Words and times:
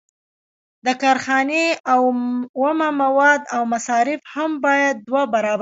د 0.85 0.87
کارخانې 1.01 1.65
اومه 2.61 2.87
مواد 3.01 3.41
او 3.55 3.61
مصارف 3.73 4.21
هم 4.35 4.51
باید 4.65 4.95
دوه 5.07 5.23
برابره 5.33 5.47
شي 5.47 5.49